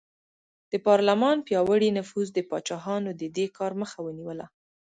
[0.71, 4.45] د پارلمان پیاوړي نفوذ د پاچاهانو د دې کار مخه ونیوله.